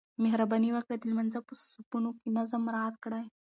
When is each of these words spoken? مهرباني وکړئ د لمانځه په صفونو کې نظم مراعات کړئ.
مهرباني 0.23 0.69
وکړئ 0.73 0.97
د 0.99 1.03
لمانځه 1.11 1.39
په 1.47 1.53
صفونو 1.71 2.09
کې 2.19 2.27
نظم 2.37 2.61
مراعات 2.67 2.95
کړئ. 3.03 3.25